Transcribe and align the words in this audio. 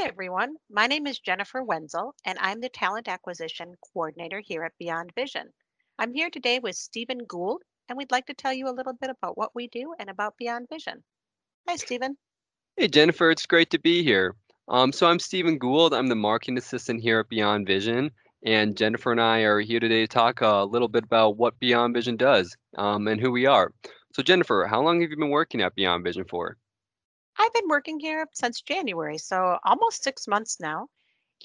Hi, 0.00 0.06
everyone. 0.06 0.54
My 0.70 0.86
name 0.86 1.06
is 1.06 1.18
Jennifer 1.18 1.62
Wenzel, 1.62 2.14
and 2.24 2.38
I'm 2.40 2.62
the 2.62 2.70
Talent 2.70 3.06
Acquisition 3.06 3.74
Coordinator 3.92 4.40
here 4.42 4.64
at 4.64 4.72
Beyond 4.78 5.12
Vision. 5.14 5.50
I'm 5.98 6.14
here 6.14 6.30
today 6.30 6.58
with 6.58 6.76
Stephen 6.76 7.18
Gould, 7.28 7.60
and 7.86 7.98
we'd 7.98 8.10
like 8.10 8.24
to 8.28 8.34
tell 8.34 8.54
you 8.54 8.66
a 8.66 8.72
little 8.72 8.94
bit 8.94 9.10
about 9.10 9.36
what 9.36 9.54
we 9.54 9.68
do 9.68 9.92
and 9.98 10.08
about 10.08 10.38
Beyond 10.38 10.68
Vision. 10.72 11.04
Hi, 11.68 11.76
Stephen. 11.76 12.16
Hey, 12.78 12.88
Jennifer, 12.88 13.30
it's 13.30 13.44
great 13.44 13.68
to 13.72 13.78
be 13.78 14.02
here. 14.02 14.36
Um, 14.68 14.90
so 14.90 15.06
I'm 15.06 15.18
Stephen 15.18 15.58
Gould. 15.58 15.92
I'm 15.92 16.06
the 16.06 16.14
marketing 16.14 16.56
assistant 16.56 17.02
here 17.02 17.20
at 17.20 17.28
Beyond 17.28 17.66
Vision, 17.66 18.10
and 18.42 18.78
Jennifer 18.78 19.12
and 19.12 19.20
I 19.20 19.40
are 19.40 19.60
here 19.60 19.80
today 19.80 20.00
to 20.00 20.08
talk 20.08 20.40
a 20.40 20.64
little 20.64 20.88
bit 20.88 21.04
about 21.04 21.36
what 21.36 21.60
Beyond 21.60 21.92
Vision 21.92 22.16
does 22.16 22.56
um, 22.78 23.06
and 23.06 23.20
who 23.20 23.30
we 23.30 23.44
are. 23.44 23.74
So, 24.14 24.22
Jennifer, 24.22 24.66
how 24.66 24.80
long 24.80 25.02
have 25.02 25.10
you 25.10 25.18
been 25.18 25.28
working 25.28 25.60
at 25.60 25.74
Beyond 25.74 26.04
Vision 26.04 26.24
for? 26.24 26.56
I've 27.40 27.54
been 27.54 27.68
working 27.70 27.98
here 27.98 28.26
since 28.34 28.60
January, 28.60 29.16
so 29.16 29.56
almost 29.64 30.04
six 30.04 30.28
months 30.28 30.60
now. 30.60 30.88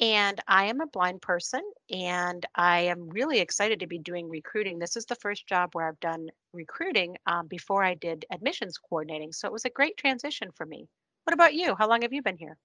And 0.01 0.41
I 0.45 0.65
am 0.65 0.81
a 0.81 0.87
blind 0.87 1.21
person, 1.21 1.61
and 1.89 2.45
I 2.53 2.81
am 2.81 3.07
really 3.07 3.39
excited 3.39 3.79
to 3.79 3.87
be 3.87 3.97
doing 3.97 4.27
recruiting. 4.27 4.77
This 4.77 4.97
is 4.97 5.05
the 5.05 5.15
first 5.15 5.47
job 5.47 5.69
where 5.71 5.87
I've 5.87 5.99
done 6.01 6.27
recruiting 6.51 7.15
um, 7.27 7.47
before 7.47 7.81
I 7.81 7.93
did 7.93 8.25
admissions 8.29 8.77
coordinating. 8.77 9.31
So 9.31 9.47
it 9.47 9.53
was 9.53 9.63
a 9.63 9.69
great 9.69 9.95
transition 9.95 10.49
for 10.53 10.65
me. 10.65 10.89
What 11.23 11.33
about 11.33 11.53
you? 11.53 11.75
How 11.75 11.87
long 11.87 12.01
have 12.01 12.11
you 12.11 12.21
been 12.21 12.35
here? 12.35 12.57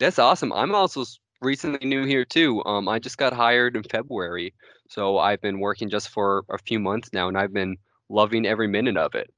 That's 0.00 0.18
awesome. 0.18 0.52
I'm 0.52 0.74
also 0.74 1.04
recently 1.40 1.88
new 1.88 2.04
here 2.04 2.24
too. 2.24 2.64
Um, 2.64 2.88
I 2.88 2.98
just 2.98 3.16
got 3.16 3.32
hired 3.32 3.76
in 3.76 3.84
February, 3.84 4.54
so 4.88 5.18
I've 5.18 5.40
been 5.40 5.60
working 5.60 5.88
just 5.88 6.08
for 6.08 6.44
a 6.50 6.58
few 6.58 6.80
months 6.80 7.10
now, 7.12 7.28
and 7.28 7.38
I've 7.38 7.52
been 7.52 7.76
loving 8.08 8.44
every 8.44 8.66
minute 8.66 8.96
of 8.96 9.14
it. 9.14 9.32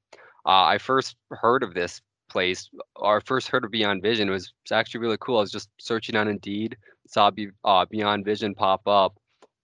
Uh, 0.47 0.65
I 0.65 0.79
first 0.79 1.17
heard 1.31 1.63
of 1.63 1.75
this 1.75 2.01
place, 2.35 2.69
or 2.97 3.21
first 3.21 3.49
heard 3.49 3.65
of 3.65 3.71
Beyond 3.71 4.03
Vision. 4.03 4.29
Was, 4.31 4.53
it's 4.65 4.73
actually 4.73 5.01
really 5.01 5.19
cool. 5.21 5.39
I 5.39 5.47
was 5.47 5.53
just 5.53 5.71
searching 5.79 6.17
on 6.17 6.29
Indeed, 6.29 6.77
saw 7.07 7.31
Be, 7.31 7.49
uh, 7.65 7.87
Beyond 7.89 8.25
Vision 8.25 8.55
pop 8.55 8.87
up, 8.87 9.13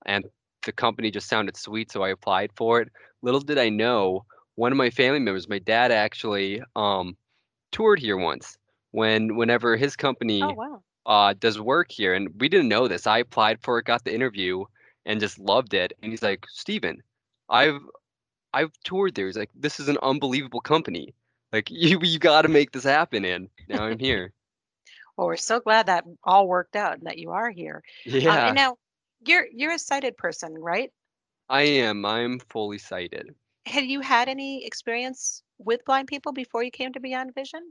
and 0.07 0.25
the 0.65 0.73
company 0.73 1.11
just 1.11 1.29
sounded 1.29 1.57
sweet, 1.57 1.91
so 1.91 2.03
I 2.03 2.11
applied 2.11 2.51
for 2.55 2.81
it. 2.81 2.89
Little 3.23 3.41
did 3.41 3.59
I 3.59 3.69
know, 3.69 4.25
one 4.55 4.73
of 4.73 4.79
my 4.79 4.91
family 4.91 5.19
members, 5.21 5.49
my 5.49 5.59
dad 5.59 5.91
actually 5.91 6.63
um, 6.77 7.17
toured 7.73 7.99
here 7.99 8.17
once 8.17 8.57
when 8.93 9.37
whenever 9.37 9.77
his 9.77 9.97
company 9.97 10.43
Oh, 10.43 10.53
wow. 10.55 10.83
uh, 11.07 11.35
does 11.39 11.59
work 11.61 11.91
here, 11.91 12.15
and 12.15 12.29
we 12.41 12.49
didn't 12.49 12.69
know 12.69 12.89
this. 12.89 13.07
I 13.07 13.19
applied 13.19 13.59
for 13.63 13.79
it, 13.79 13.85
got 13.87 14.05
the 14.05 14.15
interview, 14.15 14.65
and 15.07 15.21
just 15.21 15.39
loved 15.39 15.75
it. 15.75 15.93
And 16.03 16.13
he's 16.13 16.23
like, 16.23 16.47
Steven, 16.49 17.03
I've 17.49 17.81
I've 18.53 18.73
toured 18.85 19.15
there. 19.15 19.27
He's 19.27 19.37
like, 19.43 19.51
this 19.55 19.81
is 19.81 19.89
an 19.89 19.99
unbelievable 20.03 20.61
company. 20.61 21.15
Like 21.53 21.71
you 21.71 22.01
you 22.03 22.19
got 22.19 22.43
to 22.43 22.49
make 22.49 22.73
this 22.73 22.85
happen. 22.85 23.25
And 23.25 23.49
now 23.69 23.85
I'm 23.85 23.99
here. 23.99 24.33
Well, 25.17 25.27
we're 25.27 25.37
so 25.37 25.61
glad 25.61 25.87
that 25.87 26.05
all 26.25 26.49
worked 26.49 26.77
out 26.77 26.95
and 26.97 27.07
that 27.07 27.19
you 27.19 27.33
are 27.33 27.51
here. 27.51 27.83
Uh, 28.07 28.11
Yeah, 28.17 28.47
and 28.47 28.55
now 28.55 28.79
you're 29.27 29.47
you're 29.53 29.73
a 29.73 29.79
sighted 29.79 30.17
person, 30.17 30.55
right? 30.55 30.91
I 31.51 31.63
am. 31.63 32.07
I'm 32.07 32.39
fully 32.39 32.79
sighted. 32.79 33.35
Had 33.67 33.85
you 33.85 34.01
had 34.01 34.29
any 34.31 34.65
experience 34.65 35.43
with 35.59 35.85
blind 35.85 36.09
people 36.09 36.33
before 36.33 36.63
you 36.63 36.71
came 36.71 36.93
to 36.95 37.01
Beyond 37.01 37.35
Vision? 37.35 37.71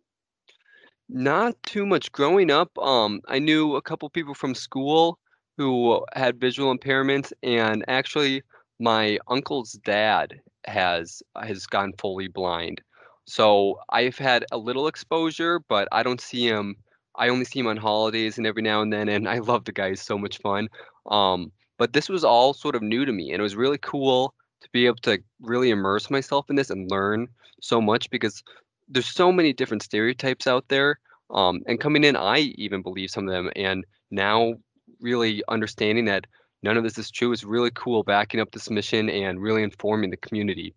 Not 1.10 1.62
too 1.64 1.86
much 1.86 2.12
growing 2.12 2.52
up. 2.52 2.78
Um, 2.78 3.22
I 3.28 3.40
knew 3.40 3.76
a 3.76 3.82
couple 3.82 4.10
people 4.10 4.36
from 4.36 4.54
school 4.54 5.18
who 5.58 6.06
had 6.14 6.40
visual 6.40 6.76
impairments, 6.78 7.34
and 7.42 7.84
actually, 7.88 8.44
my 8.80 9.18
uncle's 9.28 9.74
dad 9.84 10.40
has 10.66 11.24
has 11.42 11.66
gone 11.66 11.94
fully 11.98 12.28
blind. 12.28 12.82
So 13.30 13.80
I've 13.90 14.18
had 14.18 14.44
a 14.52 14.58
little 14.58 14.88
exposure, 14.88 15.60
but 15.60 15.88
I 15.92 16.02
don't 16.02 16.20
see 16.20 16.48
him. 16.48 16.76
I 17.14 17.30
only 17.30 17.46
see 17.46 17.60
him 17.60 17.68
on 17.68 17.78
holidays 17.78 18.40
and 18.40 18.48
every 18.48 18.64
now 18.64 18.82
and 18.82 18.92
then, 18.92 19.08
and 19.08 19.30
I 19.36 19.38
love 19.38 19.66
the 19.66 19.72
guy. 19.72 19.90
He's 19.90 20.02
so 20.02 20.18
much 20.18 20.40
fun. 20.40 20.68
Um, 21.06 21.52
but 21.78 21.94
this 21.94 22.10
was 22.10 22.24
all 22.24 22.56
sort 22.56 22.76
of 22.76 22.82
new 22.82 23.06
to 23.06 23.12
me, 23.12 23.32
and 23.32 23.40
it 23.40 23.44
was 23.44 23.56
really 23.56 23.78
cool 23.78 24.34
to 24.62 24.70
be 24.74 24.88
able 24.88 24.98
to 25.04 25.20
really 25.42 25.70
immerse 25.70 26.10
myself 26.10 26.50
in 26.50 26.56
this 26.56 26.72
and 26.72 26.90
learn 26.90 27.28
so 27.62 27.80
much 27.80 28.10
because 28.10 28.44
there's 28.88 29.06
so 29.06 29.32
many 29.32 29.54
different 29.54 29.84
stereotypes 29.84 30.48
out 30.48 30.68
there. 30.70 31.00
Um, 31.30 31.62
and 31.68 31.80
coming 31.80 32.04
in, 32.04 32.16
I 32.16 32.40
even 32.56 32.82
believe 32.82 33.12
some 33.12 33.28
of 33.28 33.32
them. 33.32 33.52
And 33.56 33.86
now, 34.10 34.56
really 35.00 35.44
understanding 35.48 36.06
that 36.06 36.26
none 36.64 36.78
of 36.78 36.84
this 36.84 36.98
is 36.98 37.12
true 37.12 37.32
is 37.32 37.46
really 37.46 37.72
cool, 37.76 38.02
backing 38.02 38.40
up 38.40 38.50
this 38.52 38.72
mission 38.72 39.08
and 39.08 39.40
really 39.40 39.62
informing 39.62 40.10
the 40.10 40.18
community. 40.18 40.74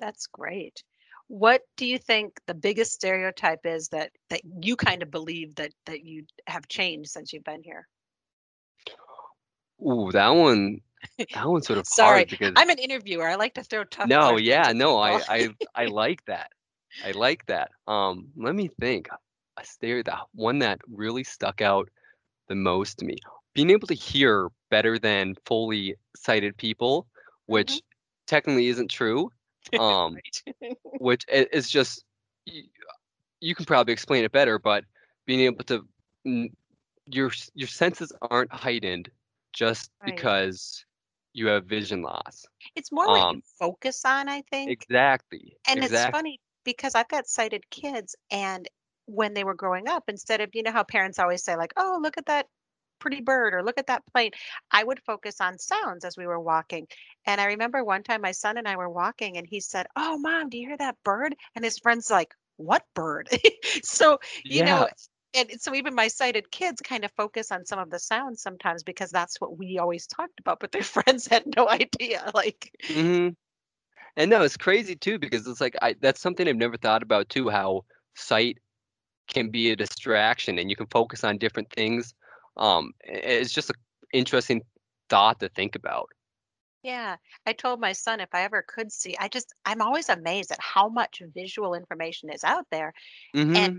That's 0.00 0.26
great. 0.26 0.82
What 1.28 1.62
do 1.76 1.86
you 1.86 1.98
think 1.98 2.40
the 2.46 2.54
biggest 2.54 2.92
stereotype 2.92 3.66
is 3.66 3.88
that 3.88 4.12
that 4.30 4.42
you 4.62 4.76
kind 4.76 5.02
of 5.02 5.10
believe 5.10 5.54
that 5.56 5.72
that 5.86 6.04
you 6.04 6.26
have 6.46 6.68
changed 6.68 7.10
since 7.10 7.32
you've 7.32 7.44
been 7.44 7.62
here? 7.62 7.88
Ooh, 9.80 10.10
that 10.12 10.30
one, 10.30 10.80
that 11.18 11.46
one's 11.48 11.66
sort 11.66 11.78
of 11.78 11.86
Sorry, 11.86 12.24
hard 12.24 12.28
because 12.28 12.52
I'm 12.56 12.70
an 12.70 12.78
interviewer. 12.78 13.28
I 13.28 13.34
like 13.36 13.54
to 13.54 13.62
throw 13.62 13.84
tough 13.84 14.08
no, 14.08 14.36
yeah, 14.36 14.72
no, 14.74 14.98
I. 14.98 15.20
I, 15.28 15.48
I 15.74 15.86
like 15.86 16.24
that. 16.26 16.50
I 17.04 17.12
like 17.12 17.46
that. 17.46 17.70
Um, 17.86 18.28
let 18.36 18.54
me 18.54 18.68
think. 18.80 19.08
A 19.56 19.64
stereo, 19.64 20.02
that 20.04 20.20
one 20.34 20.58
that 20.60 20.80
really 20.88 21.22
stuck 21.24 21.60
out 21.60 21.88
the 22.48 22.56
most 22.56 22.98
to 22.98 23.04
me. 23.04 23.16
Being 23.54 23.70
able 23.70 23.86
to 23.86 23.94
hear 23.94 24.48
better 24.70 24.98
than 24.98 25.34
fully 25.46 25.94
sighted 26.16 26.56
people, 26.56 27.06
Mhm, 27.48 27.52
which 27.52 27.82
technically 28.26 28.68
isn't 28.68 28.90
true. 28.90 29.30
Um, 29.76 30.22
right. 30.24 30.56
which 30.98 31.24
is 31.28 31.70
just 31.70 32.04
you, 32.46 32.64
you 33.40 33.54
can 33.54 33.66
probably 33.66 33.92
explain 33.92 34.24
it 34.24 34.32
better, 34.32 34.58
but 34.58 34.84
being 35.26 35.40
able 35.40 35.64
to 35.64 35.86
your 37.06 37.30
your 37.54 37.68
senses 37.68 38.12
aren't 38.22 38.52
heightened 38.52 39.10
just 39.52 39.90
Right. 40.00 40.30
because 40.34 40.84
you 41.32 41.46
have 41.48 41.66
vision 41.66 42.02
loss. 42.02 42.44
It's 42.76 42.92
more 42.92 43.10
what 43.10 43.30
you 43.30 43.36
Um, 43.36 43.42
focus 43.58 44.04
on, 44.04 44.28
I 44.28 44.42
think. 44.42 44.86
exactly, 44.90 45.56
And 45.66 45.84
it's 45.84 46.04
funny 46.04 46.40
because 46.64 46.94
I've 46.94 47.08
got 47.08 47.26
sighted 47.28 47.70
kids, 47.70 48.16
and 48.30 48.68
when 49.06 49.34
they 49.34 49.44
were 49.44 49.54
growing 49.54 49.88
up, 49.88 50.08
instead 50.08 50.40
of, 50.40 50.54
you 50.54 50.62
know, 50.62 50.72
how 50.72 50.84
parents 50.84 51.18
always 51.18 51.44
say, 51.44 51.56
like, 51.56 51.72
oh, 51.76 51.98
look 52.02 52.18
at 52.18 52.26
that 52.26 52.48
pretty 52.98 53.20
bird 53.20 53.54
or 53.54 53.62
look 53.62 53.78
at 53.78 53.86
that 53.88 54.06
plane, 54.12 54.30
I 54.70 54.82
would 54.84 55.00
focus 55.04 55.40
on 55.40 55.58
sounds 55.58 56.04
as 56.04 56.16
we 56.16 56.26
were 56.26 56.40
walking. 56.40 56.86
And 57.26 57.40
I 57.40 57.46
remember 57.46 57.84
one 57.84 58.02
time 58.02 58.20
my 58.22 58.32
son 58.32 58.56
and 58.58 58.68
I 58.68 58.76
were 58.76 58.90
walking, 58.90 59.36
and 59.36 59.46
he 59.46 59.60
said, 59.60 59.86
Oh, 59.96 60.18
mom, 60.18 60.48
do 60.50 60.58
you 60.58 60.68
hear 60.68 60.76
that 60.78 61.02
bird? 61.04 61.34
And 61.54 61.64
his 61.64 61.78
friend's 61.78 62.10
like, 62.10 62.34
What 62.56 62.84
bird? 62.94 63.28
so, 63.82 64.18
you 64.48 64.62
Yeah, 64.62 64.64
know, 64.64 64.88
and 65.34 65.50
so 65.60 65.74
even 65.74 65.94
my 65.94 66.08
sighted 66.08 66.50
kids 66.50 66.80
kind 66.80 67.04
of 67.04 67.10
focus 67.16 67.50
on 67.50 67.66
some 67.66 67.78
of 67.78 67.90
the 67.90 67.98
sounds 67.98 68.40
sometimes 68.40 68.82
because 68.84 69.10
that's 69.10 69.40
what 69.40 69.58
we 69.58 69.78
always 69.78 70.06
talked 70.06 70.38
about, 70.40 70.60
but 70.60 70.70
their 70.72 70.82
friends 70.82 71.26
had 71.26 71.44
no 71.56 71.68
idea. 71.68 72.30
Like, 72.34 72.70
hmm 72.88 73.28
And 74.16 74.30
no, 74.30 74.42
it's 74.42 74.56
crazy 74.56 74.96
too 74.96 75.18
because 75.18 75.46
it's 75.46 75.60
like 75.60 75.76
I 75.82 75.94
that's 76.00 76.20
something 76.20 76.48
I've 76.48 76.56
never 76.56 76.76
thought 76.78 77.02
about 77.02 77.28
too, 77.30 77.48
how 77.50 77.84
sight 78.16 78.58
can 79.28 79.50
be 79.50 79.70
a 79.72 79.76
distraction 79.76 80.58
and 80.58 80.70
you 80.70 80.76
can 80.76 80.86
focus 80.88 81.24
on 81.24 81.38
different 81.38 81.70
things. 81.72 82.14
Um, 82.56 82.92
it's 83.04 83.52
just 83.52 83.70
an 83.70 83.76
interesting 84.12 84.62
thought 85.08 85.40
to 85.40 85.48
think 85.48 85.74
about. 85.74 86.10
Yeah, 86.82 87.16
I 87.46 87.54
told 87.54 87.80
my 87.80 87.92
son 87.92 88.20
if 88.20 88.28
I 88.34 88.42
ever 88.42 88.62
could 88.62 88.92
see, 88.92 89.16
I 89.18 89.28
just, 89.28 89.54
I'm 89.64 89.80
always 89.80 90.08
amazed 90.10 90.52
at 90.52 90.60
how 90.60 90.88
much 90.88 91.22
visual 91.34 91.74
information 91.74 92.30
is 92.30 92.44
out 92.44 92.66
there 92.70 92.92
and 93.54 93.72
hmm 93.72 93.78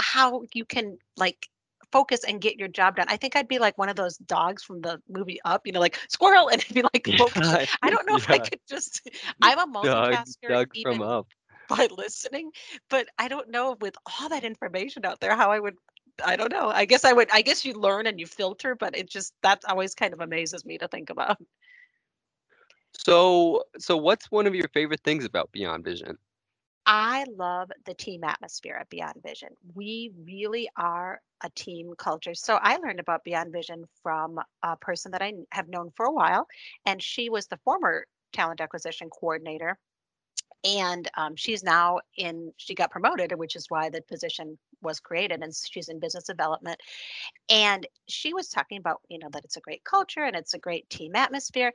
how 0.00 0.42
you 0.54 0.64
can 0.64 0.98
like 1.16 1.48
focus 1.92 2.24
and 2.24 2.40
get 2.40 2.58
your 2.58 2.68
job 2.68 2.96
done. 2.96 3.06
I 3.08 3.16
think 3.16 3.36
I'd 3.36 3.48
be 3.48 3.58
like 3.58 3.78
one 3.78 3.88
of 3.88 3.96
those 3.96 4.16
dogs 4.18 4.62
from 4.62 4.80
the 4.82 5.00
movie 5.08 5.40
Up, 5.44 5.62
you 5.66 5.72
know, 5.72 5.80
like 5.80 5.98
squirrel, 6.08 6.48
and 6.52 6.62
I'd 6.62 6.74
be 6.74 6.82
like. 6.82 7.08
Yeah, 7.18 7.26
I 7.82 7.90
don't 7.90 8.06
know 8.06 8.16
if 8.16 8.26
I 8.30 8.38
could 8.40 8.60
just, 8.68 9.02
I'm 9.42 9.58
a 9.58 9.66
multitasker 9.66 10.48
Dug 10.48 10.68
from 10.82 11.00
even 11.00 11.02
Up. 11.02 11.28
by 11.68 11.88
listening, 11.96 12.50
but 12.90 13.06
I 13.18 13.28
don't 13.28 13.50
know 13.50 13.76
with 13.80 13.96
all 14.20 14.28
that 14.30 14.44
information 14.44 15.04
out 15.06 15.20
there 15.20 15.36
how 15.36 15.50
I 15.50 15.60
would. 15.60 15.76
I 16.22 16.36
don't 16.36 16.52
know. 16.52 16.68
I 16.68 16.84
guess 16.84 17.04
I 17.04 17.12
would. 17.12 17.28
I 17.32 17.42
guess 17.42 17.64
you 17.64 17.74
learn 17.74 18.06
and 18.06 18.20
you 18.20 18.26
filter, 18.26 18.74
but 18.74 18.96
it 18.96 19.08
just 19.08 19.34
that 19.42 19.62
always 19.68 19.94
kind 19.94 20.12
of 20.12 20.20
amazes 20.20 20.64
me 20.64 20.78
to 20.78 20.88
think 20.88 21.10
about. 21.10 21.38
So, 22.96 23.64
so 23.78 23.96
what's 23.96 24.30
one 24.30 24.46
of 24.46 24.54
your 24.54 24.68
favorite 24.68 25.00
things 25.02 25.24
about 25.24 25.50
Beyond 25.52 25.84
Vision? 25.84 26.16
I 26.86 27.24
love 27.36 27.72
the 27.86 27.94
team 27.94 28.24
atmosphere 28.24 28.76
at 28.80 28.90
Beyond 28.90 29.22
Vision. 29.22 29.48
We 29.74 30.12
really 30.24 30.68
are 30.76 31.20
a 31.42 31.50
team 31.50 31.94
culture. 31.96 32.34
So 32.34 32.58
I 32.60 32.76
learned 32.76 33.00
about 33.00 33.24
Beyond 33.24 33.52
Vision 33.52 33.84
from 34.02 34.38
a 34.62 34.76
person 34.76 35.12
that 35.12 35.22
I 35.22 35.32
have 35.50 35.68
known 35.68 35.90
for 35.96 36.06
a 36.06 36.12
while, 36.12 36.46
and 36.84 37.02
she 37.02 37.30
was 37.30 37.46
the 37.46 37.58
former 37.64 38.06
talent 38.32 38.60
acquisition 38.60 39.08
coordinator. 39.10 39.78
And 40.64 41.10
um, 41.16 41.36
she's 41.36 41.62
now 41.62 42.00
in, 42.16 42.52
she 42.56 42.74
got 42.74 42.90
promoted, 42.90 43.32
which 43.38 43.54
is 43.54 43.66
why 43.68 43.90
the 43.90 44.00
position 44.02 44.58
was 44.82 44.98
created, 44.98 45.42
and 45.42 45.52
she's 45.54 45.88
in 45.88 46.00
business 46.00 46.24
development. 46.24 46.80
And 47.50 47.86
she 48.08 48.32
was 48.32 48.48
talking 48.48 48.78
about, 48.78 49.00
you 49.08 49.18
know, 49.18 49.28
that 49.32 49.44
it's 49.44 49.56
a 49.56 49.60
great 49.60 49.84
culture 49.84 50.24
and 50.24 50.34
it's 50.34 50.54
a 50.54 50.58
great 50.58 50.88
team 50.88 51.14
atmosphere 51.16 51.72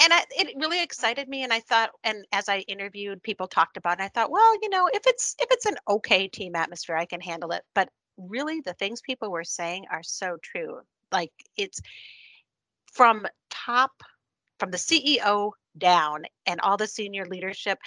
and 0.00 0.12
I, 0.12 0.24
it 0.30 0.54
really 0.56 0.82
excited 0.82 1.28
me 1.28 1.42
and 1.42 1.52
i 1.52 1.60
thought 1.60 1.90
and 2.04 2.24
as 2.32 2.48
i 2.48 2.58
interviewed 2.60 3.22
people 3.22 3.46
talked 3.46 3.76
about 3.76 4.00
it 4.00 4.04
i 4.04 4.08
thought 4.08 4.30
well 4.30 4.54
you 4.62 4.68
know 4.68 4.88
if 4.92 5.02
it's 5.06 5.34
if 5.40 5.48
it's 5.50 5.66
an 5.66 5.76
okay 5.88 6.28
team 6.28 6.54
atmosphere 6.54 6.96
i 6.96 7.04
can 7.04 7.20
handle 7.20 7.52
it 7.52 7.62
but 7.74 7.88
really 8.16 8.60
the 8.60 8.74
things 8.74 9.00
people 9.00 9.30
were 9.30 9.44
saying 9.44 9.84
are 9.90 10.02
so 10.02 10.36
true 10.42 10.78
like 11.12 11.32
it's 11.56 11.80
from 12.92 13.26
top 13.50 13.92
from 14.58 14.70
the 14.70 14.76
ceo 14.76 15.52
down 15.76 16.22
and 16.46 16.60
all 16.60 16.76
the 16.76 16.86
senior 16.86 17.24
leadership 17.26 17.78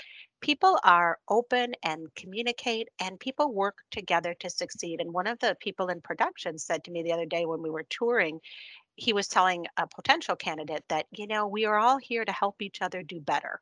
people 0.42 0.80
are 0.84 1.20
open 1.30 1.74
and 1.84 2.08
communicate 2.16 2.88
and 3.00 3.20
people 3.20 3.54
work 3.54 3.78
together 3.92 4.34
to 4.40 4.50
succeed 4.50 5.02
and 5.02 5.14
one 5.14 5.28
of 5.28 5.38
the 5.40 5.56
people 5.60 5.88
in 5.90 6.02
production 6.02 6.58
said 6.58 6.84
to 6.84 6.92
me 6.92 7.04
the 7.04 7.14
other 7.14 7.26
day 7.26 7.46
when 7.46 7.62
we 7.62 7.70
were 7.70 7.86
touring 7.90 8.40
he 8.96 9.14
was 9.14 9.28
telling 9.28 9.66
a 9.78 9.88
potential 9.88 10.36
candidate 10.36 10.84
that, 10.90 11.08
you 11.12 11.28
know, 11.28 11.48
we 11.48 11.66
are 11.66 11.78
all 11.78 11.98
here 11.98 12.26
to 12.26 12.32
help 12.32 12.62
each 12.62 12.82
other 12.82 13.02
do 13.04 13.20
better 13.20 13.60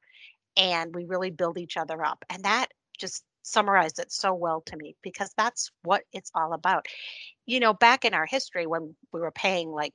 and 0.58 0.94
we 0.94 1.06
really 1.06 1.32
build 1.32 1.58
each 1.58 1.78
other 1.78 2.04
up. 2.04 2.24
And 2.30 2.44
that 2.44 2.68
just 2.98 3.24
summarized 3.44 4.00
it 4.00 4.12
so 4.12 4.34
well 4.34 4.62
to 4.66 4.76
me 4.78 4.96
because 5.02 5.32
that's 5.38 5.72
what 5.84 6.04
it's 6.14 6.32
all 6.36 6.54
about. 6.54 6.86
You 7.46 7.60
know, 7.60 7.74
back 7.74 8.06
in 8.06 8.14
our 8.14 8.26
history 8.26 8.68
when 8.68 8.96
we 9.14 9.22
were 9.22 9.32
paying 9.32 9.70
like 9.72 9.94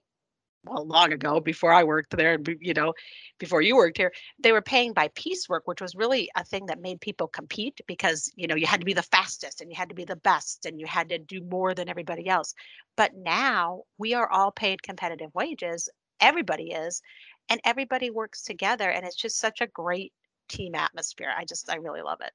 well, 0.64 0.86
long 0.86 1.12
ago 1.12 1.40
before 1.40 1.72
I 1.72 1.84
worked 1.84 2.16
there, 2.16 2.38
you 2.60 2.74
know, 2.74 2.94
before 3.38 3.60
you 3.60 3.76
worked 3.76 3.98
here, 3.98 4.12
they 4.38 4.52
were 4.52 4.62
paying 4.62 4.92
by 4.92 5.08
piecework, 5.14 5.66
which 5.66 5.80
was 5.80 5.94
really 5.94 6.30
a 6.36 6.44
thing 6.44 6.66
that 6.66 6.80
made 6.80 7.00
people 7.00 7.28
compete 7.28 7.80
because 7.86 8.32
you 8.36 8.46
know 8.46 8.54
you 8.54 8.66
had 8.66 8.80
to 8.80 8.86
be 8.86 8.94
the 8.94 9.02
fastest 9.02 9.60
and 9.60 9.70
you 9.70 9.76
had 9.76 9.88
to 9.88 9.94
be 9.94 10.04
the 10.04 10.16
best 10.16 10.66
and 10.66 10.80
you 10.80 10.86
had 10.86 11.08
to 11.10 11.18
do 11.18 11.40
more 11.42 11.74
than 11.74 11.88
everybody 11.88 12.28
else. 12.28 12.54
But 12.96 13.12
now 13.14 13.82
we 13.98 14.14
are 14.14 14.30
all 14.30 14.50
paid 14.50 14.82
competitive 14.82 15.30
wages. 15.34 15.88
Everybody 16.20 16.72
is, 16.72 17.02
and 17.48 17.60
everybody 17.64 18.10
works 18.10 18.42
together, 18.42 18.90
and 18.90 19.04
it's 19.06 19.16
just 19.16 19.38
such 19.38 19.60
a 19.60 19.66
great 19.66 20.12
team 20.48 20.74
atmosphere. 20.74 21.32
I 21.36 21.44
just 21.44 21.70
I 21.70 21.76
really 21.76 22.02
love 22.02 22.20
it. 22.20 22.32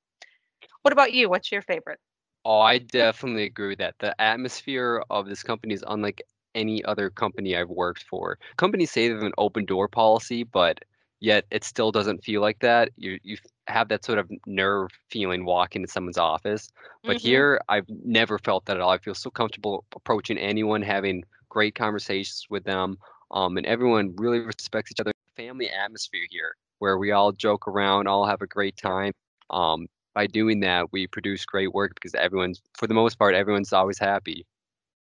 What 0.81 0.93
about 0.93 1.13
you? 1.13 1.29
What's 1.29 1.51
your 1.51 1.61
favorite? 1.61 1.99
Oh, 2.45 2.59
I 2.59 2.77
definitely 2.79 3.43
agree 3.43 3.69
with 3.69 3.79
that. 3.79 3.95
The 3.99 4.19
atmosphere 4.19 5.03
of 5.09 5.27
this 5.27 5.43
company 5.43 5.73
is 5.73 5.83
unlike 5.85 6.21
any 6.55 6.83
other 6.85 7.09
company 7.09 7.55
I've 7.55 7.69
worked 7.69 8.03
for. 8.03 8.37
Companies 8.57 8.91
say 8.91 9.07
they 9.07 9.13
have 9.15 9.23
an 9.23 9.33
open 9.37 9.65
door 9.65 9.87
policy, 9.87 10.43
but 10.43 10.79
yet 11.19 11.45
it 11.51 11.63
still 11.63 11.91
doesn't 11.91 12.23
feel 12.23 12.41
like 12.41 12.59
that. 12.59 12.89
You 12.97 13.19
you 13.23 13.37
have 13.67 13.89
that 13.89 14.03
sort 14.05 14.19
of 14.19 14.29
nerve 14.45 14.89
feeling 15.09 15.45
walking 15.45 15.81
into 15.81 15.91
someone's 15.91 16.17
office. 16.17 16.69
But 17.05 17.17
Mm-hmm. 17.17 17.17
here 17.17 17.61
I've 17.69 17.87
never 17.89 18.37
felt 18.39 18.65
that 18.65 18.77
at 18.77 18.81
all. 18.81 18.91
I 18.91 18.97
feel 18.97 19.15
so 19.15 19.29
comfortable 19.29 19.85
approaching 19.95 20.37
anyone, 20.37 20.81
having 20.81 21.23
great 21.49 21.75
conversations 21.75 22.45
with 22.49 22.63
them. 22.63 22.97
Um, 23.31 23.57
and 23.57 23.65
everyone 23.65 24.15
really 24.17 24.39
respects 24.39 24.91
each 24.91 24.99
other. 24.99 25.11
Family 25.35 25.69
atmosphere 25.69 26.25
here 26.29 26.55
where 26.79 26.97
we 26.97 27.11
all 27.11 27.31
joke 27.31 27.67
around, 27.67 28.07
all 28.07 28.25
have 28.25 28.41
a 28.41 28.47
great 28.47 28.75
time. 28.77 29.13
Um, 29.49 29.87
by 30.13 30.27
doing 30.27 30.61
that, 30.61 30.91
we 30.91 31.07
produce 31.07 31.45
great 31.45 31.73
work 31.73 31.93
because 31.95 32.13
everyone's, 32.15 32.61
for 32.77 32.87
the 32.87 32.93
most 32.93 33.17
part, 33.19 33.35
everyone's 33.35 33.73
always 33.73 33.99
happy. 33.99 34.45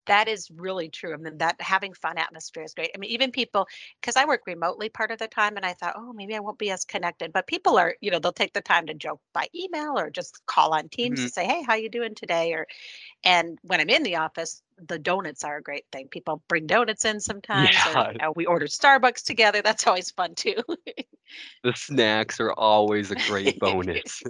That 0.05 0.27
is 0.27 0.51
really 0.51 0.89
true. 0.89 1.13
I 1.13 1.17
mean, 1.17 1.37
that 1.37 1.61
having 1.61 1.93
fun 1.93 2.17
atmosphere 2.17 2.63
is 2.63 2.73
great. 2.73 2.91
I 2.93 2.97
mean, 2.97 3.09
even 3.11 3.31
people, 3.31 3.67
because 4.01 4.17
I 4.17 4.25
work 4.25 4.41
remotely 4.45 4.89
part 4.89 5.11
of 5.11 5.19
the 5.19 5.27
time, 5.29 5.55
and 5.55 5.65
I 5.65 5.73
thought, 5.73 5.93
oh, 5.95 6.11
maybe 6.11 6.35
I 6.35 6.39
won't 6.39 6.59
be 6.59 6.71
as 6.71 6.83
connected. 6.83 7.31
But 7.31 7.47
people 7.47 7.77
are, 7.77 7.95
you 8.01 8.11
know, 8.11 8.19
they'll 8.19 8.33
take 8.33 8.53
the 8.53 8.61
time 8.61 8.85
to 8.87 8.93
joke 8.93 9.21
by 9.33 9.47
email 9.55 9.97
or 9.97 10.09
just 10.09 10.45
call 10.45 10.73
on 10.73 10.89
Teams 10.89 11.21
Mhm. 11.21 11.27
to 11.27 11.29
say, 11.29 11.45
hey, 11.45 11.63
how 11.63 11.75
you 11.75 11.89
doing 11.89 12.15
today? 12.15 12.51
Or, 12.53 12.67
and 13.23 13.59
when 13.63 13.81
I'm 13.81 13.89
in 13.89 14.03
the 14.03 14.17
office, 14.17 14.63
the 14.77 14.99
donuts 14.99 15.43
are 15.43 15.57
a 15.57 15.63
great 15.63 15.85
thing. 15.91 16.09
People 16.09 16.43
bring 16.49 16.67
donuts 16.67 17.05
in 17.05 17.19
sometimes, 17.21 17.85
or 17.87 17.97
Yeah. 17.97 18.13
you 18.13 18.19
know, 18.21 18.33
we 18.35 18.45
order 18.45 18.67
Starbucks 18.67 19.23
together. 19.25 19.61
That's 19.61 19.87
always 19.87 20.11
fun 20.11 20.35
too. 20.35 20.57
The 21.63 21.73
snacks 21.75 22.39
are 22.39 22.51
always 22.53 23.11
a 23.11 23.15
great 23.15 23.59
bonus. 23.59 24.21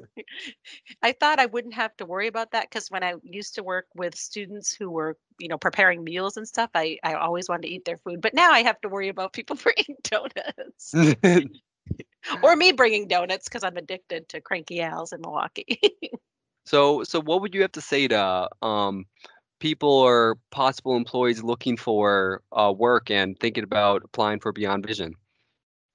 I 1.02 1.14
thought 1.14 1.40
I 1.40 1.46
wouldn't 1.46 1.74
have 1.74 1.96
to 1.98 2.06
worry 2.06 2.28
about 2.28 2.52
that 2.52 2.70
because 2.70 2.90
when 2.90 3.04
I 3.04 3.16
used 3.24 3.56
to 3.56 3.64
work 3.64 3.88
with 3.96 4.16
students 4.16 4.74
who 4.74 4.90
were, 4.90 5.18
you 5.40 5.48
know, 5.48 5.58
preparing 5.58 6.04
meals 6.04 6.38
and 6.38 6.48
stuff, 6.48 6.70
I, 6.76 6.98
I 7.04 7.14
always 7.14 7.50
wanted 7.50 7.64
to 7.64 7.74
eat 7.74 7.86
their 7.86 7.98
food. 7.98 8.22
But 8.22 8.34
now 8.34 8.52
I 8.52 8.64
have 8.64 8.80
to 8.82 8.90
worry 8.90 9.10
about 9.10 9.34
people 9.34 9.56
bringing 9.64 9.98
donuts 10.04 10.94
or 12.44 12.56
me 12.56 12.72
bringing 12.72 13.08
donuts 13.08 13.48
because 13.48 13.64
I'm 13.64 13.78
addicted 13.78 14.30
to 14.30 14.42
Cranky 14.42 14.82
Al's 14.82 15.14
in 15.14 15.22
Milwaukee. 15.22 15.80
So, 16.66 17.04
so 17.04 17.20
what 17.20 17.42
would 17.42 17.54
you 17.54 17.62
have 17.62 17.74
to 17.74 17.82
say 17.82 18.08
to 18.08 18.50
um, 18.62 19.06
people 19.60 19.90
or 19.90 20.38
possible 20.52 20.96
employees 20.96 21.44
looking 21.44 21.78
for 21.78 22.42
uh, 22.52 22.74
work 22.76 23.12
and 23.12 23.38
thinking 23.40 23.64
about 23.64 24.04
applying 24.06 24.40
for 24.40 24.52
Beyond 24.52 24.86
Vision? 24.86 25.16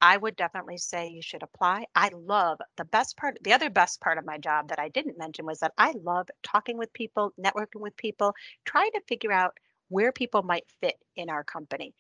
I 0.01 0.17
would 0.17 0.35
definitely 0.37 0.79
say 0.79 1.07
you 1.09 1.23
should 1.23 1.43
apply. 1.45 1.87
I 1.95 2.09
love 2.09 2.61
the 2.77 2.85
best 2.85 3.17
part, 3.17 3.39
the 3.43 3.53
other 3.53 3.71
best 3.71 4.01
part 4.01 4.19
of 4.19 4.25
my 4.27 4.37
job 4.37 4.69
that 4.69 4.79
I 4.81 4.89
didn't 4.89 5.19
mention 5.19 5.47
was 5.47 5.61
that 5.61 5.75
I 5.79 5.93
love 5.93 6.29
talking 6.43 6.79
with 6.79 6.93
people, 6.93 7.33
networking 7.39 7.81
with 7.81 7.97
people, 7.97 8.35
trying 8.65 8.91
to 8.93 9.01
figure 9.03 9.33
out 9.33 9.57
where 9.89 10.11
people 10.13 10.43
might 10.43 10.69
fit 10.81 11.01
in 11.17 11.31
our 11.31 11.45
company. 11.45 11.95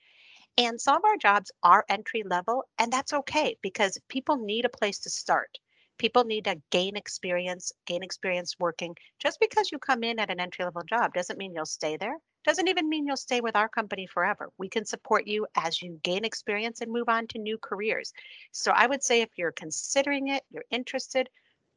And 0.58 0.80
some 0.80 0.96
of 0.96 1.04
our 1.04 1.16
jobs 1.16 1.50
are 1.62 1.84
entry 1.88 2.22
level, 2.24 2.64
and 2.78 2.92
that's 2.92 3.12
okay 3.12 3.56
because 3.62 3.98
people 4.08 4.36
need 4.36 4.64
a 4.64 4.68
place 4.70 4.98
to 5.00 5.10
start. 5.10 5.58
People 5.98 6.24
need 6.24 6.44
to 6.44 6.60
gain 6.70 6.96
experience, 6.96 7.72
gain 7.86 8.02
experience 8.02 8.58
working. 8.58 8.96
Just 9.18 9.40
because 9.40 9.72
you 9.72 9.78
come 9.78 10.04
in 10.04 10.18
at 10.18 10.30
an 10.30 10.40
entry 10.40 10.64
level 10.64 10.82
job 10.82 11.14
doesn't 11.14 11.38
mean 11.38 11.54
you'll 11.54 11.66
stay 11.66 11.96
there. 11.96 12.18
Doesn't 12.48 12.68
even 12.68 12.88
mean 12.88 13.06
you'll 13.06 13.18
stay 13.18 13.42
with 13.42 13.56
our 13.56 13.68
company 13.68 14.06
forever. 14.06 14.48
We 14.56 14.70
can 14.70 14.86
support 14.86 15.26
you 15.26 15.46
as 15.54 15.82
you 15.82 16.00
gain 16.02 16.24
experience 16.24 16.80
and 16.80 16.90
move 16.90 17.10
on 17.10 17.26
to 17.26 17.38
new 17.38 17.58
careers. 17.58 18.14
So 18.52 18.72
I 18.74 18.86
would 18.86 19.02
say 19.02 19.20
if 19.20 19.28
you're 19.36 19.52
considering 19.52 20.28
it, 20.28 20.42
you're 20.50 20.64
interested, 20.70 21.28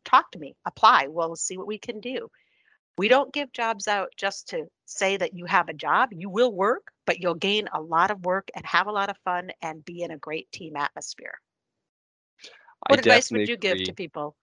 talk 0.05 0.31
to 0.31 0.39
me, 0.39 0.55
apply. 0.65 1.07
We'll 1.09 1.35
see 1.35 1.57
what 1.57 1.67
we 1.67 1.77
can 1.77 1.99
do. 1.99 2.31
We 2.97 3.09
don't 3.09 3.33
give 3.33 3.51
jobs 3.51 3.89
out 3.89 4.13
just 4.15 4.47
to 4.51 4.67
say 4.85 5.17
that 5.17 5.33
you 5.33 5.43
have 5.43 5.67
a 5.67 5.73
job. 5.73 6.13
You 6.13 6.29
will 6.29 6.53
work, 6.53 6.93
but 7.05 7.19
you'll 7.19 7.35
gain 7.35 7.67
a 7.73 7.81
lot 7.81 8.09
of 8.09 8.23
work 8.23 8.49
and 8.55 8.65
have 8.65 8.87
a 8.87 8.93
lot 8.93 9.09
of 9.09 9.17
fun 9.25 9.51
and 9.61 9.83
be 9.83 10.03
in 10.03 10.11
a 10.11 10.17
great 10.17 10.49
team 10.53 10.77
atmosphere. 10.77 11.33
I 12.87 12.93
What 12.93 12.99
advice 12.99 13.29
would 13.29 13.49
you 13.49 13.57
give 13.57 13.83
to 13.83 13.93
people? 13.93 14.37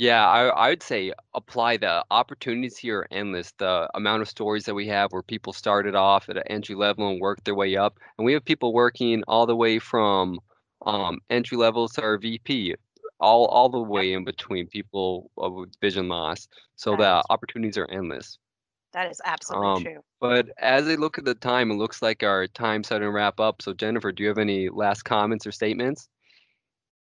Yeah, 0.00 0.26
I, 0.26 0.46
I 0.48 0.68
would 0.70 0.82
say 0.82 1.12
apply. 1.34 1.76
The 1.76 2.04
opportunities 2.10 2.78
here 2.78 3.00
are 3.00 3.08
endless. 3.10 3.52
The 3.58 3.90
amount 3.94 4.22
of 4.22 4.30
stories 4.30 4.64
that 4.64 4.74
we 4.74 4.86
have 4.88 5.12
where 5.12 5.22
people 5.22 5.52
started 5.52 5.94
off 5.94 6.30
at 6.30 6.38
an 6.38 6.44
entry 6.48 6.74
level 6.74 7.10
and 7.10 7.20
worked 7.20 7.44
their 7.44 7.54
way 7.54 7.76
up, 7.76 7.98
and 8.16 8.24
we 8.24 8.32
have 8.32 8.44
people 8.44 8.72
working 8.72 9.22
all 9.28 9.44
the 9.46 9.56
way 9.56 9.78
from 9.78 10.40
um, 10.86 11.18
entry 11.28 11.58
level 11.58 11.86
to 11.90 12.02
our 12.02 12.16
VP, 12.16 12.76
all 13.20 13.44
all 13.46 13.68
the 13.68 13.78
way 13.78 14.14
in 14.14 14.24
between 14.24 14.68
people 14.68 15.30
with 15.36 15.70
vision 15.82 16.08
loss. 16.08 16.48
So 16.76 16.92
that 16.92 16.98
the 16.98 17.24
opportunities 17.28 17.76
are 17.76 17.90
endless. 17.90 18.38
that 18.94 19.10
is 19.10 19.20
absolutely 19.24 19.68
Um, 19.68 19.82
true. 19.82 20.00
but 20.18 20.48
as 20.58 20.88
I 20.88 20.94
look 20.94 21.18
at 21.18 21.26
the 21.26 21.34
time, 21.34 21.70
it 21.70 21.74
looks 21.74 22.00
like 22.00 22.22
our 22.22 22.46
time's 22.46 22.86
starting 22.86 23.06
to 23.06 23.12
wrap 23.12 23.38
up. 23.38 23.60
So 23.60 23.74
Jennifer, 23.74 24.12
do 24.12 24.22
you 24.22 24.30
have 24.30 24.38
any 24.38 24.70
last 24.70 25.02
comments 25.02 25.46
or 25.46 25.52
statements? 25.52 26.08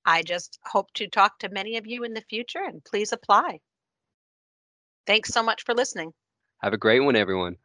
I 0.06 0.22
just 0.22 0.58
hope 0.64 0.92
to 0.94 1.08
talk 1.08 1.38
to 1.38 1.48
many 1.48 1.76
of 1.76 1.86
you 1.86 2.04
in 2.04 2.14
the 2.14 2.20
future 2.20 2.62
and 2.62 2.84
please 2.84 3.12
apply. 3.12 3.60
Thanks 5.06 5.30
so 5.30 5.42
much 5.42 5.64
for 5.64 5.74
listening. 5.74 6.12
Have 6.58 6.72
a 6.72 6.78
great 6.78 7.00
one, 7.00 7.16
everyone. 7.16 7.56